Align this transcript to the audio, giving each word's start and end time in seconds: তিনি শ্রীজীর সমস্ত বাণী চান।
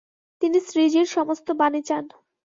তিনি 0.41 0.57
শ্রীজীর 0.59 1.07
সমস্ত 1.07 1.47
বাণী 1.51 1.81
চান। 1.81 2.05